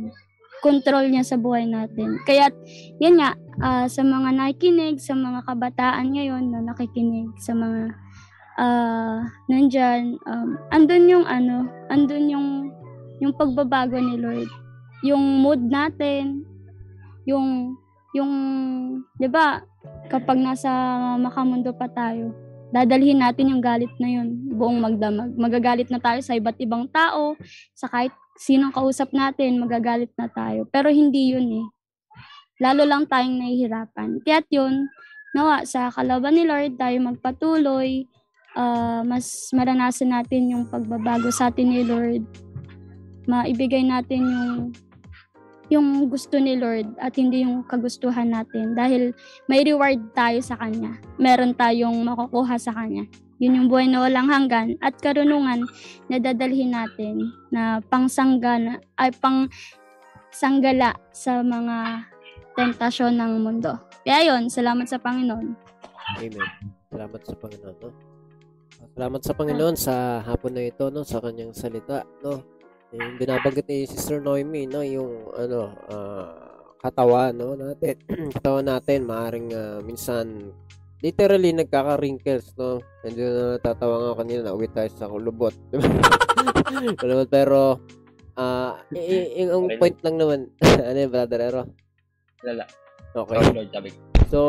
[0.61, 2.17] control niya sa buhay natin.
[2.25, 2.49] Kaya,
[3.01, 7.93] yan nga, uh, sa mga nakikinig, sa mga kabataan ngayon na nakikinig, sa mga
[8.57, 9.19] uh,
[9.53, 12.49] nandyan, um, andun yung ano, andun yung,
[13.21, 14.49] yung pagbabago ni Lord
[15.05, 16.49] yung mood natin,
[17.29, 17.77] yung
[18.17, 18.33] yung
[19.21, 19.61] 'di ba
[20.09, 20.70] kapag nasa
[21.18, 22.33] makamundo pa tayo,
[22.75, 25.31] dadalhin natin yung galit na yun, buong magdamag.
[25.38, 27.38] Magagalit na tayo sa iba't ibang tao,
[27.70, 30.66] sa kahit sinong kausap natin, magagalit na tayo.
[30.70, 31.66] Pero hindi yun eh.
[32.59, 34.23] Lalo lang tayong nahihirapan.
[34.27, 34.90] Kaya't yun,
[35.35, 38.07] nawa, sa kalaban ni Lord, tayo magpatuloy,
[38.55, 42.23] uh, mas maranasan natin yung pagbabago sa atin ni Lord.
[43.27, 44.55] Maibigay natin yung
[45.75, 49.13] yung gusto ni Lord at hindi yung kagustuhan natin dahil
[49.51, 50.97] may reward tayo sa Kanya.
[51.19, 53.05] Meron tayong makukuha sa Kanya.
[53.43, 55.67] Yun yung buhay na walang hanggan at karunungan
[56.07, 59.51] na dadalhin natin na pangsanggana ay pang
[60.31, 62.07] sanggala sa mga
[62.55, 63.75] tentasyon ng mundo.
[64.07, 65.47] Kaya yun, salamat sa Panginoon.
[66.23, 66.51] Amen.
[66.95, 67.77] Salamat sa Panginoon.
[67.83, 67.91] No?
[68.95, 72.54] Salamat sa Panginoon sa hapon na ito, no, sa kanyang salita, no
[72.95, 76.31] yung binabanggit ni Sister Noemi, no, yung ano, uh,
[76.79, 77.99] katawan, no, natin,
[78.39, 80.55] katawan natin, maaring uh, minsan
[81.03, 82.79] literally nagkaka-wrinkles, no.
[83.03, 85.53] Hindi na natatawa nga kanina na uwi tayo sa kulubot.
[86.97, 87.83] kulubot pero
[88.39, 89.79] uh, yung okay.
[89.83, 90.41] point lang naman,
[90.89, 91.63] ano yung brother Ero?
[92.47, 92.65] Lala.
[93.15, 93.95] Okay.
[94.27, 94.41] So,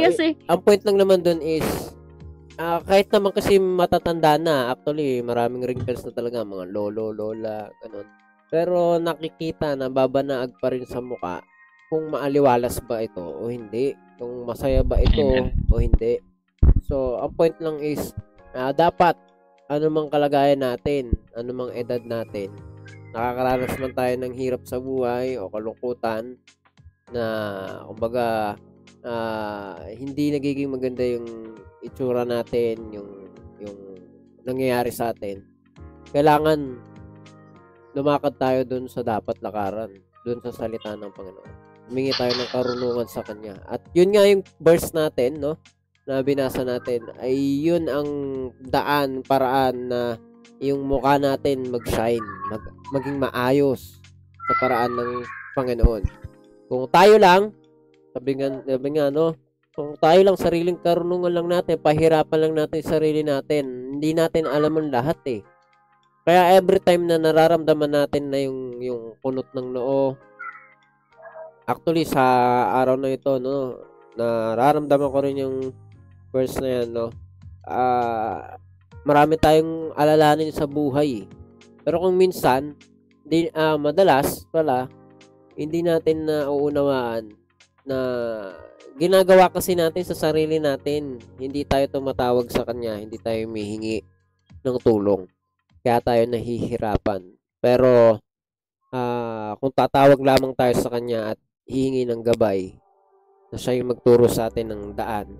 [0.00, 0.32] yes, eh.
[0.48, 1.95] ang point lang naman dun is
[2.56, 8.08] uh, kahit naman kasi matatanda na, actually, maraming wrinkles na talaga, mga lolo, lola, ganun.
[8.46, 11.42] Pero nakikita na babanaag pa rin sa muka
[11.90, 13.94] kung maaliwalas ba ito o hindi.
[14.16, 15.52] Kung masaya ba ito Amen.
[15.70, 16.18] o hindi.
[16.86, 18.14] So, ang point lang is,
[18.54, 19.18] uh, dapat,
[19.66, 22.54] anumang kalagayan natin, anumang edad natin,
[23.10, 26.38] nakakaranas man tayo ng hirap sa buhay o kalungkutan,
[27.10, 27.24] na,
[27.86, 28.54] kumbaga,
[29.02, 33.10] uh, hindi nagiging maganda yung itsura natin, yung
[33.60, 33.78] yung
[34.44, 35.42] nangyayari sa atin,
[36.12, 36.78] kailangan
[37.96, 39.90] lumakad tayo dun sa dapat lakaran,
[40.22, 41.52] dun sa salita ng Panginoon.
[41.88, 43.56] Humingi tayo ng karunungan sa Kanya.
[43.64, 45.56] At yun nga yung verse natin, no?
[46.04, 48.10] Na binasa natin, ay yun ang
[48.62, 50.00] daan, paraan na
[50.62, 52.62] yung mukha natin mag-shine, mag,
[52.94, 53.98] maging maayos
[54.46, 55.12] sa paraan ng
[55.56, 56.04] Panginoon.
[56.68, 57.54] Kung tayo lang,
[58.14, 59.34] sabi nga, sabi nga no,
[59.76, 63.92] kung tayo lang sariling karunungan lang natin, pahirapan lang natin sarili natin.
[63.92, 65.40] Hindi natin alam ang lahat eh.
[66.24, 70.16] Kaya every time na nararamdaman natin na yung yung kunot ng noo,
[71.68, 72.24] actually sa
[72.80, 73.84] araw na ito, no,
[74.16, 75.56] nararamdaman ko rin yung
[76.32, 77.12] verse na yan, no.
[77.68, 78.38] Ah, uh,
[79.04, 81.22] marami tayong alalahanin sa buhay.
[81.22, 81.26] Eh.
[81.84, 82.74] Pero kung minsan,
[83.22, 84.88] di, uh, madalas pala,
[85.54, 87.30] hindi natin na uunawaan
[87.86, 87.98] na
[88.96, 91.20] ginagawa kasi natin sa sarili natin.
[91.36, 94.00] Hindi tayo tumatawag sa kanya, hindi tayo mihingi
[94.64, 95.28] ng tulong.
[95.84, 97.22] Kaya tayo nahihirapan.
[97.60, 98.18] Pero
[98.90, 102.74] uh, kung tatawag lamang tayo sa kanya at hihingi ng gabay,
[103.52, 105.30] na siya yung magturo sa atin ng daan,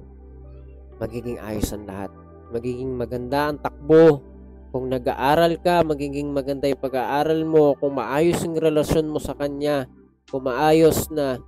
[1.02, 2.12] magiging ayos ang lahat.
[2.54, 4.22] Magiging maganda ang takbo.
[4.70, 7.74] Kung nag-aaral ka, magiging maganda yung pag-aaral mo.
[7.80, 9.90] Kung maayos yung relasyon mo sa kanya,
[10.30, 11.40] kung maayos na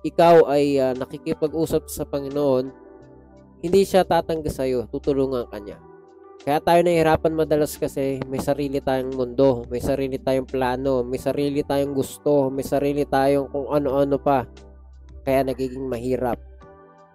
[0.00, 2.72] ikaw ay uh, nakikipag-usap sa Panginoon,
[3.60, 5.76] hindi siya tatangga sa iyo, tutulungan ka niya.
[6.40, 11.60] Kaya tayo nahihirapan madalas kasi may sarili tayong mundo, may sarili tayong plano, may sarili
[11.60, 14.48] tayong gusto, may sarili tayong kung ano-ano pa.
[15.20, 16.40] Kaya nagiging mahirap.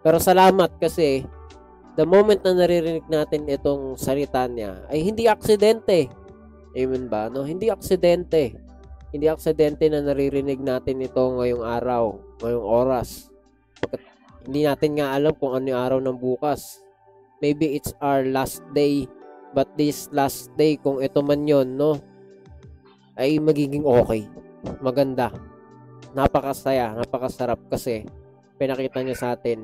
[0.06, 1.26] Pero salamat kasi
[1.98, 6.06] the moment na naririnig natin itong salita niya ay hindi aksidente.
[6.78, 7.26] Amen ba?
[7.34, 7.42] No?
[7.42, 8.54] Hindi aksidente.
[9.16, 13.32] Hindi aksidente na naririnig natin ito ngayong araw, ngayong oras.
[13.80, 14.04] Pagkat
[14.44, 16.84] hindi natin nga alam kung ano yung araw ng bukas.
[17.40, 19.08] Maybe it's our last day,
[19.56, 21.96] but this last day, kung ito man yon no,
[23.16, 24.28] ay magiging okay.
[24.84, 25.32] Maganda.
[26.12, 28.04] Napakasaya, napakasarap kasi
[28.60, 29.64] pinakita niya sa atin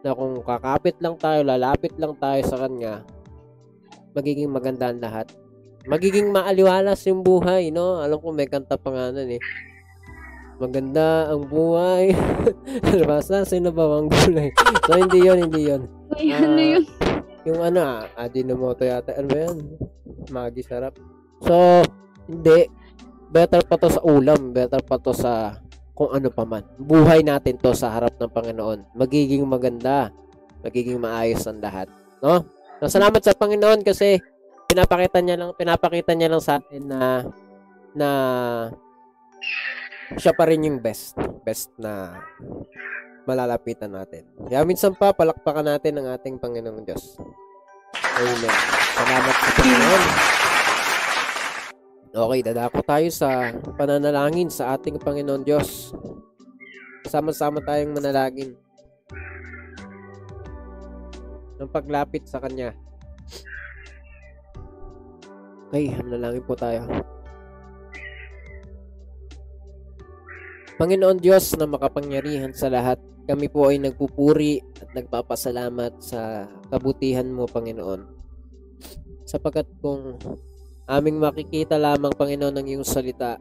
[0.00, 3.04] na kung kakapit lang tayo, lalapit lang tayo sa kanya,
[4.16, 5.28] magiging maganda ang lahat.
[5.88, 8.04] Magiging maaliwalas yung buhay, no?
[8.04, 9.40] Alam ko may kanta pa nga nun eh.
[10.60, 12.12] Maganda ang buhay.
[13.08, 14.52] Basta sino ba ang gulay?
[14.84, 16.84] So hindi yon hindi yon Ay, Ah, ano yun?
[17.48, 19.16] Yung ano ah, Ajinomoto yata.
[19.16, 19.56] Ano ba yan?
[20.28, 20.92] Magi sarap.
[21.40, 21.86] So,
[22.28, 22.68] hindi.
[23.32, 24.52] Better pa to sa ulam.
[24.52, 25.56] Better pa to sa
[25.94, 26.66] kung ano pa man.
[26.76, 28.92] Buhay natin to sa harap ng Panginoon.
[28.98, 30.12] Magiging maganda.
[30.60, 31.88] Magiging maayos ang lahat.
[32.20, 32.44] No?
[32.82, 34.18] So, salamat sa Panginoon kasi
[34.78, 37.26] pinapakita niya lang pinapakita niya lang sa atin na
[37.98, 38.10] na
[40.14, 41.18] siya pa rin yung best.
[41.42, 42.14] Best na
[43.26, 44.22] malalapitan natin.
[44.46, 47.18] Kaya minsan pa, palakpakan natin ang ating Panginoong Diyos.
[48.22, 48.54] Amen.
[48.94, 50.02] Salamat sa Panginoon.
[52.08, 55.90] Okay, dadako tayo sa pananalangin sa ating Panginoon Diyos.
[57.04, 58.54] Sama-sama tayong manalangin.
[61.58, 62.87] Ng paglapit sa Kanya.
[65.68, 66.88] Okay, manalangin po tayo.
[70.80, 72.96] Panginoon Diyos na makapangyarihan sa lahat,
[73.28, 78.00] kami po ay nagpupuri at nagpapasalamat sa kabutihan mo, Panginoon.
[79.28, 80.16] Sapagkat kung
[80.88, 83.36] aming makikita lamang, Panginoon, ng iyong salita,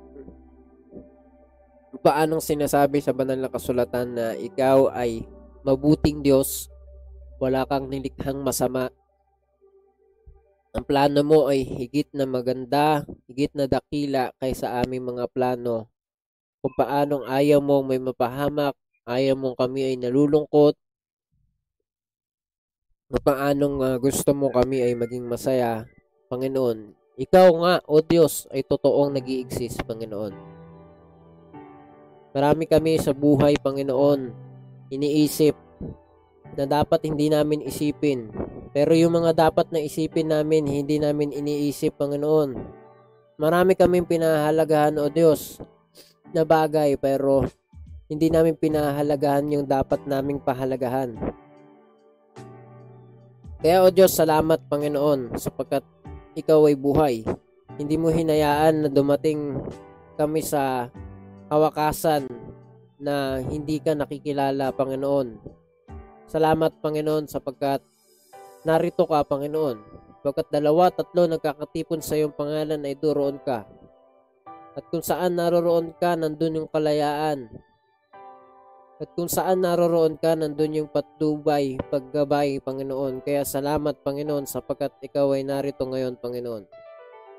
[2.03, 5.23] paanong sinasabi sa banal na kasulatan na ikaw ay
[5.63, 6.67] mabuting Diyos,
[7.39, 8.91] wala kang nilikhang masama.
[10.75, 15.87] Ang plano mo ay higit na maganda, higit na dakila kaysa aming mga plano
[16.67, 18.75] kung paanong ayaw mong may mapahamak,
[19.07, 20.75] ayaw mong kami ay nalulungkot,
[23.07, 25.87] kung paanong ah, gusto mo kami ay maging masaya,
[26.27, 26.91] Panginoon.
[27.15, 30.35] Ikaw nga, O Diyos, ay totoong nag exist Panginoon.
[32.35, 34.27] Marami kami sa buhay, Panginoon,
[34.91, 35.55] iniisip
[36.59, 38.27] na dapat hindi namin isipin.
[38.71, 42.55] Pero yung mga dapat na isipin namin, hindi namin iniisip, Panginoon.
[43.37, 45.61] Marami kaming pinahalagahan, O Diyos,
[46.35, 47.47] na bagay pero
[48.07, 51.15] hindi namin pinahalagahan yung dapat naming pahalagahan.
[53.57, 55.83] Kaya o Diyos, salamat Panginoon sapagkat
[56.37, 57.15] ikaw ay buhay.
[57.77, 59.59] Hindi mo hinayaan na dumating
[60.15, 60.89] kami sa
[61.49, 62.25] kawakasan
[62.97, 65.57] na hindi ka nakikilala Panginoon.
[66.29, 67.81] Salamat Panginoon sapagkat
[68.67, 69.79] narito ka Panginoon.
[70.19, 73.63] Sapagkat dalawa, tatlo nagkakatipon sa iyong pangalan ay duroon ka.
[74.75, 77.47] At kung saan naroroon ka, nandun yung kalayaan.
[78.99, 83.23] At kung saan naroroon ka, nandun yung patnubay, paggabay, Panginoon.
[83.23, 86.67] Kaya salamat, Panginoon, sapagkat ikaw ay narito ngayon, Panginoon.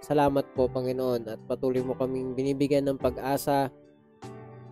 [0.01, 3.69] Salamat po, Panginoon, at patuloy mo kaming binibigyan ng pag-asa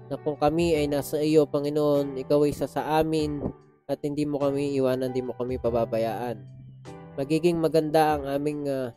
[0.09, 4.43] na kung kami ay nasa iyo, Panginoon, ikaw ay isa sa amin at hindi mo
[4.43, 6.43] kami iwanan, hindi mo kami pababayaan.
[7.14, 8.91] Magiging maganda ang aming ah,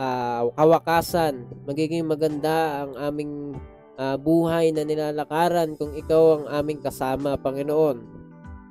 [0.00, 3.54] ah, kawakasan, magiging maganda ang aming
[4.00, 8.00] ah, buhay na nilalakaran kung ikaw ang aming kasama, Panginoon.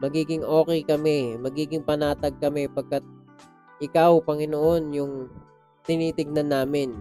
[0.01, 3.05] Magiging okay kami, magiging panatag kami pagkat
[3.77, 5.29] ikaw, Panginoon, yung
[5.85, 6.97] tinitignan namin.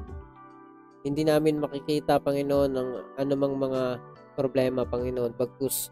[1.08, 3.82] Hindi namin makikita, Panginoon, ang anumang mga
[4.36, 5.88] problema, Panginoon, pagkus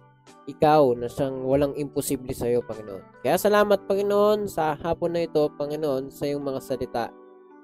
[0.46, 3.22] ikaw na siyang walang imposible sa iyo, Panginoon.
[3.22, 7.04] Kaya salamat, Panginoon, sa hapon na ito, Panginoon, sa iyong mga salita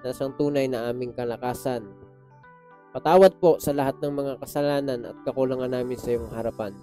[0.02, 1.86] na siyang tunay na aming kalakasan.
[2.92, 6.76] Patawad po sa lahat ng mga kasalanan at kakulangan namin sa iyong harapan.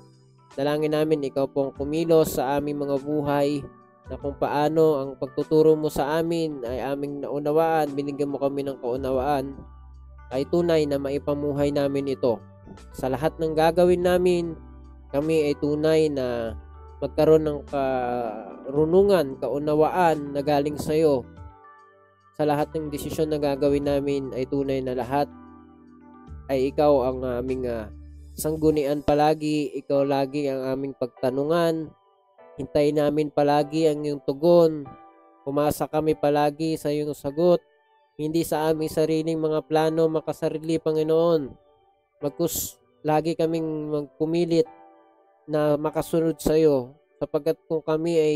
[0.58, 3.62] Dalangin namin ikaw pong kumilos sa aming mga buhay
[4.10, 8.82] na kung paano ang pagtuturo mo sa amin ay aming naunawaan, binigyan mo kami ng
[8.82, 9.54] kaunawaan,
[10.34, 12.42] ay tunay na maipamuhay namin ito.
[12.94, 14.58] Sa lahat ng gagawin namin,
[15.10, 16.54] kami ay tunay na
[17.00, 21.26] magkaroon ng karunungan, kaunawaan na galing sa iyo.
[22.40, 25.28] Sa lahat ng desisyon na gagawin namin ay tunay na lahat
[26.48, 27.92] ay ikaw ang aming ah,
[28.34, 31.92] sanggunian palagi, ikaw lagi ang aming pagtanungan.
[32.60, 34.84] Hintay namin palagi ang iyong tugon.
[35.44, 37.64] Pumasa kami palagi sa iyong sagot
[38.20, 41.56] hindi sa aming sariling mga plano makasarili, Panginoon.
[42.20, 44.68] Magkus, lagi kaming magpumilit
[45.50, 48.36] na makasunod sa iyo sapagkat kung kami ay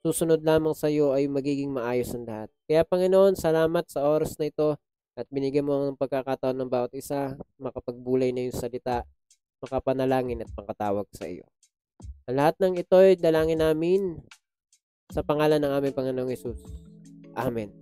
[0.00, 2.48] susunod lamang sa iyo ay magiging maayos ang lahat.
[2.64, 4.80] Kaya Panginoon, salamat sa oras na ito
[5.12, 9.04] at binigyan mo ng pagkakataon ng bawat isa makapagbulay na yung salita,
[9.60, 11.44] makapanalangin at pangkatawag sa iyo.
[12.24, 14.16] Ang lahat ng ito ay dalangin namin
[15.12, 16.60] sa pangalan ng aming Panginoong Yesus.
[17.36, 17.72] Amen.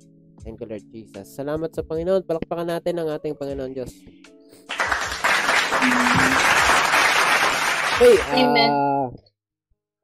[0.43, 1.27] Thank you, Lord Jesus.
[1.35, 2.23] Salamat sa Panginoon.
[2.23, 3.93] Palakpakan natin ang ating Panginoon Diyos.
[7.97, 8.69] Okay, Amen.
[8.69, 9.09] ah,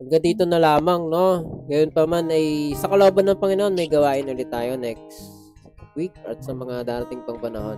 [0.01, 1.45] hanggang dito na lamang, no?
[1.69, 5.21] Ngayon pa man ay sa kalooban ng Panginoon, may gawain ulit tayo next
[5.93, 7.77] week at sa mga darating pang panahon.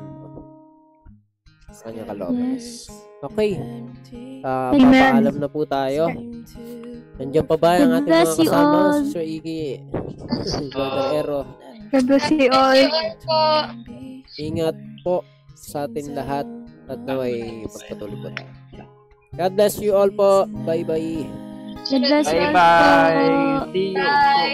[1.74, 2.54] Sa kanyang kalooban.
[2.54, 2.86] Yes.
[3.26, 3.58] Okay.
[4.46, 4.86] Ah, Amen.
[4.86, 6.06] papaalam na po tayo.
[7.18, 8.78] Nandiyan pa ba ang ating mga kasama?
[9.10, 9.82] Sir Iggy,
[10.78, 11.42] Brother Ero.
[11.90, 12.78] God bless you all.
[14.38, 15.26] Ingat po
[15.58, 16.46] sa atin lahat
[16.86, 18.63] at naway pagpatuloy po tayo.
[19.36, 20.46] God bless you all po.
[20.66, 21.26] Bye-bye.
[21.90, 22.92] God bless you all po.
[23.10, 23.72] Bye-bye.
[23.72, 24.02] See you.
[24.02, 24.34] Bye.